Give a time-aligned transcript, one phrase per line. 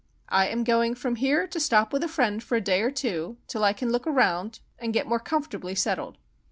[0.29, 3.37] I am going from here to stop with a Friend for a day or two,
[3.45, 6.17] till I can look around and get more comfortably settled."